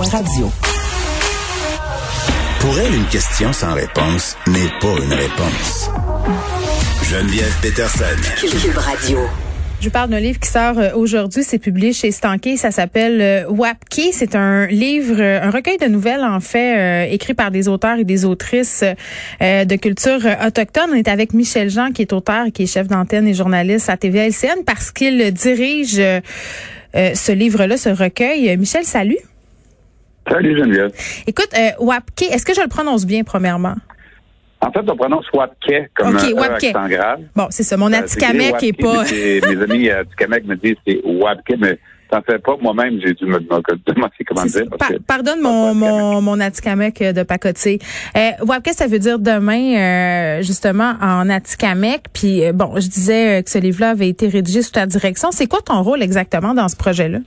[0.00, 0.50] Radio.
[2.60, 5.90] Pour elle, une question sans réponse n'est pas une réponse.
[7.04, 8.04] Geneviève Peterson.
[8.40, 9.18] Cube Radio.
[9.80, 11.42] Je parle d'un livre qui sort euh, aujourd'hui.
[11.44, 12.56] C'est publié chez Stanké.
[12.56, 14.00] Ça s'appelle euh, Wapke.
[14.12, 17.98] C'est un livre, euh, un recueil de nouvelles, en fait, euh, écrit par des auteurs
[17.98, 18.84] et des autrices
[19.42, 20.90] euh, de culture autochtone.
[20.92, 23.96] On est avec Michel Jean, qui est auteur, qui est chef d'antenne et journaliste à
[23.98, 26.20] TVA-LCN, parce qu'il dirige euh,
[26.94, 28.56] ce livre-là, ce recueil.
[28.56, 29.18] Michel, salut.
[30.28, 30.92] Salut Geneviève.
[31.26, 33.74] Écoute, euh, Wapke, est-ce que je le prononce bien, premièrement?
[34.60, 36.64] En fait, on prononce Wapke comme Ok, un E Wapke.
[36.64, 37.20] accent grave.
[37.34, 37.76] Bon, c'est ça.
[37.76, 39.02] Mon Euh, Atikamekw c'est est écrit pas...
[39.50, 41.78] Mes amis euh, Québec me disent que c'est Wapke, mais
[42.08, 42.56] t'en fais pas.
[42.62, 43.62] Moi-même, j'ai dû me demander
[44.24, 44.64] comment dire.
[44.78, 47.80] parce pardonne mon, de mon, mon Atikamekw de pacotier.
[48.16, 49.74] Euh, Wapke, ça veut dire demain,
[50.38, 52.02] euh, justement, en Atikamekw.
[52.12, 55.32] Puis, euh, bon, je disais euh, que ce livre-là avait été rédigé sous ta direction.
[55.32, 57.18] C'est quoi ton rôle exactement dans ce projet-là?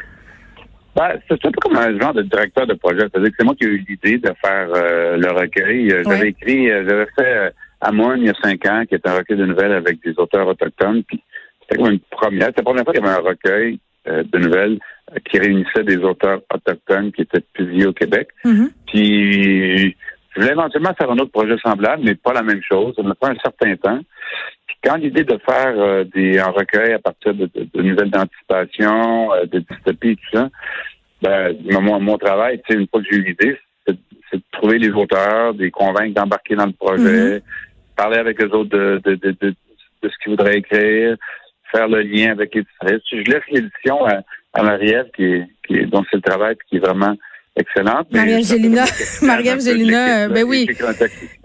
[0.95, 2.99] Ben, c'est un peu comme un genre de directeur de projet.
[3.01, 5.91] C'est-à-dire que c'est moi qui ai eu l'idée de faire euh, le recueil.
[5.91, 6.29] Euh, J'avais Ouais.
[6.29, 7.49] écrit, euh, j'avais fait euh,
[7.81, 10.47] Amon il y a cinq ans, qui est un recueil de nouvelles avec des auteurs
[10.47, 11.03] autochtones.
[11.03, 11.21] Puis
[11.61, 12.47] c'était comme une première.
[12.47, 14.79] C'était la première fois qu'il y avait un recueil euh, de nouvelles
[15.11, 18.29] euh, qui réunissait des auteurs autochtones qui étaient publiés au Québec.
[18.45, 18.69] Mhm.
[18.87, 19.95] Puis
[20.35, 22.93] je voulais éventuellement faire un autre projet semblable, mais pas la même chose.
[22.95, 23.99] Ça m'a pris un certain temps.
[24.85, 29.33] Quand l'idée de faire euh, des un recueil à partir de, de- de nouvelles d'anticipation,
[29.33, 30.49] euh, de dystopie tout ça,
[31.21, 33.95] ben, mon, mon travail, tu sais, une fois que j'ai eu l'idée, c'est
[34.29, 37.41] c'est de trouver les auteurs, de les convaincre d'embarquer dans le projet,
[37.95, 39.49] parler avec eux autres de, de, de, de,
[40.01, 41.15] de ce qu'ils voudraient écrire,
[41.71, 43.01] faire le lien avec l'éditrice.
[43.11, 44.21] Je laisse l'édition à,
[44.53, 47.15] à Marie-Ève, qui est, qui est, dont c'est le travail, puis qui est vraiment
[47.55, 48.07] excellente.
[48.11, 50.67] de Gélina, l'équipe, euh, ben oui.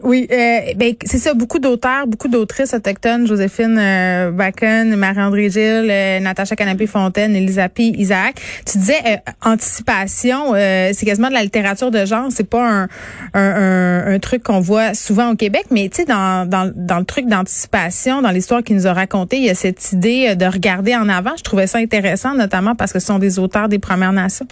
[0.03, 5.89] Oui, euh, ben, c'est ça, beaucoup d'auteurs, beaucoup d'autrices autochtones, Joséphine euh, Bacon, Marie-André Gilles,
[5.91, 8.41] euh, Natacha Canapé-Fontaine, Elisabeth Isaac.
[8.67, 12.89] Tu disais euh, anticipation, euh, c'est quasiment de la littérature de genre, c'est pas un,
[13.35, 16.99] un, un, un truc qu'on voit souvent au Québec, mais tu sais, dans, dans, dans
[16.99, 20.47] le truc d'anticipation, dans l'histoire qu'il nous a raconté, il y a cette idée de
[20.47, 21.37] regarder en avant.
[21.37, 24.47] Je trouvais ça intéressant, notamment parce que ce sont des auteurs des Premières Nations.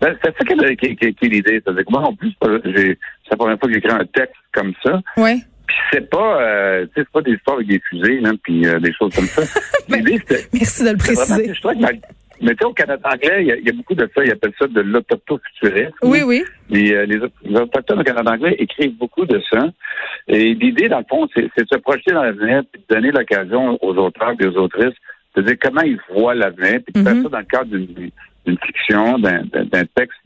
[0.00, 1.60] Ben, c'est ça qui est, qui, qui- qui est l'idée.
[1.64, 2.32] C'est-à-dire que moi, en plus,
[2.64, 5.00] j'ai- c'est la première fois que j'écris un texte comme ça.
[5.16, 5.42] Oui.
[5.66, 8.92] Puis c'est pas, euh, c'est pas des histoires avec des fusées, là, puis euh, des
[8.94, 9.42] choses comme ça.
[9.88, 11.54] Ben, L'idée, c'était Merci de le c'est vraiment, préciser.
[11.54, 11.88] je trouvais que ma-
[12.40, 14.24] mais tu sais, au Canada anglais, il y, a, il y a beaucoup de ça.
[14.24, 15.92] Ils appellent ça de l'autoptofuturisme.
[16.02, 16.44] Oui, oui.
[16.70, 19.66] Les, euh, les, les Autochtones au Canada anglais écrivent beaucoup de ça.
[20.28, 23.10] Et l'idée, dans le fond, c'est c'est de se projeter dans l'avenir puis de donner
[23.10, 24.94] l'occasion aux auteurs et aux autrices
[25.34, 27.22] de dire comment ils voient l'avenir, puis de faire Mhm.
[27.24, 27.70] ça dans le cadre
[28.48, 30.18] d'une fiction, d'un texte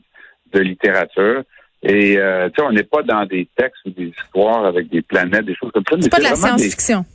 [0.53, 1.43] de littérature.
[1.81, 5.01] Et euh, tu sais, on n'est pas dans des textes ou des histoires avec des
[5.01, 5.97] planètes, des choses comme ça.
[5.99, 7.05] C'est pas de la des- science-fiction.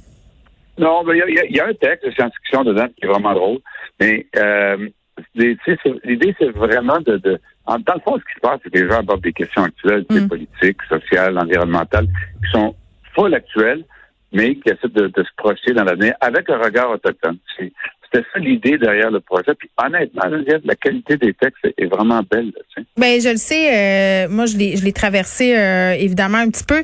[0.79, 3.59] non, mais il y a- y, un texte de science-fiction dedans qui est vraiment drôle.
[3.99, 4.89] Mais euh,
[5.35, 7.41] l'idée, c'est vraiment de, de.
[7.65, 9.63] en- Dans le fond, ce qui se passe, c'est que les gens abordent des questions
[9.65, 10.29] actuelles, Mm.
[10.29, 12.75] politiques, sociales, environnementales, qui sont
[13.15, 13.85] full actuelles,
[14.33, 17.39] mais qui essaient de, de se projeter dans l'avenir avec un regard autochtone.
[18.11, 19.55] C'était ça l'idée derrière le projet.
[19.59, 20.23] Puis honnêtement,
[20.65, 22.47] la qualité des textes est, vraiment belle.
[22.47, 22.87] là, tu sais.
[22.97, 24.27] Ben, je le sais.
[24.27, 26.81] euh, moi, je l'ai, je l'ai traversé euh, évidemment un petit peu.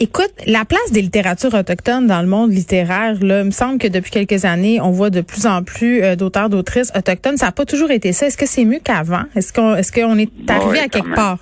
[0.00, 3.86] Écoute, la place des littératures autochtones dans le monde littéraire, là, il me semble que
[3.86, 7.36] depuis quelques années, on voit de plus en plus euh, d'auteurs, d'autrices autochtones.
[7.36, 8.26] Ça n'a pas toujours été ça.
[8.26, 9.22] Est-ce que c'est mieux qu'avant?
[9.36, 11.14] Est-ce qu'on, est-ce qu'on est arrivé Ouais, à quelque même.
[11.14, 11.38] part?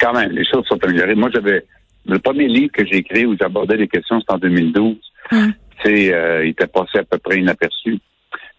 [0.00, 1.14] Quand même, les choses sont améliorées.
[1.14, 1.64] Moi, j'avais
[2.06, 4.96] le premier livre que j'ai écrit où j'abordais les questions, c'était en 2012.
[5.32, 5.52] Hum.
[5.84, 7.98] Tu sais, euh, il était passé à peu près inaperçu.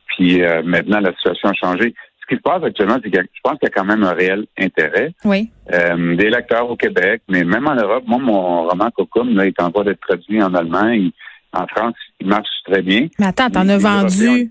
[0.08, 1.94] Puis euh, maintenant, la situation a changé.
[2.22, 4.14] Ce qui se passe actuellement, c'est que je pense qu'il y a quand même un
[4.14, 5.12] réel intérêt.
[5.26, 5.50] Oui.
[5.74, 8.04] Euh, des lecteurs au Québec, mais même en Europe.
[8.08, 10.90] Moi, mon roman Cocum, là, est en voie d'être traduit en allemand.
[10.90, 11.12] Il-
[11.54, 13.08] en France, il marche très bien.
[13.20, 14.50] Mais attends, t'en as vendu.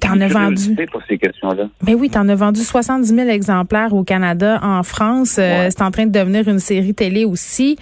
[0.00, 0.74] T'en as vendu.
[0.90, 1.68] pour ces questions-là.
[1.82, 5.36] Ben oui, t'en as vendu 70 000 exemplaires au Canada, en France.
[5.38, 7.76] Euh, c'est en train de devenir une série télé aussi.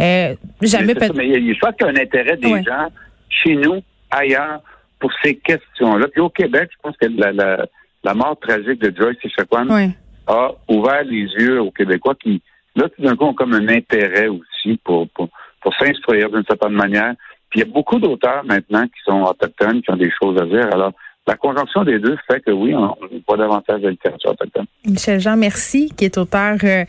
[0.00, 1.92] Euh, jamais Mais c'est ça, peut mais il y a- je pense qu'il y a
[1.92, 2.62] un intérêt des Ouais.
[2.64, 2.88] gens
[3.30, 3.80] chez nous,
[4.10, 4.60] ailleurs,
[4.98, 6.08] pour ces questions-là.
[6.08, 7.66] Puis au Québec, je pense que la, la,
[8.04, 9.90] la mort tragique de Joyce Echaquan Ouais.
[10.26, 12.42] a ouvert les yeux aux Québécois qui,
[12.76, 15.28] là, tout d'un coup, ont comme un intérêt aussi pour, pour,
[15.62, 17.14] pour s'instruire d'une certaine manière.
[17.48, 20.44] Puis il y a beaucoup d'auteurs maintenant qui sont autochtones, qui ont des choses à
[20.44, 20.68] dire.
[20.72, 20.92] Alors,
[21.26, 22.94] la conjonction des deux fait que oui, on
[23.26, 24.66] voit davantage de littérature autochtone.
[24.86, 26.84] Michel Jean, merci, qui est auteur euh,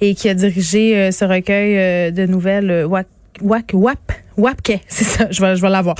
[0.00, 3.06] et qui a dirigé euh, ce recueil euh, de nouvelles Wak,
[3.42, 3.98] Wak, Wap,
[4.36, 5.96] Wapke, c'est ça, je vais, je vais l'avoir,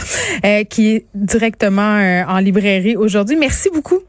[0.69, 3.37] qui est directement en librairie aujourd'hui.
[3.37, 4.01] Merci beaucoup.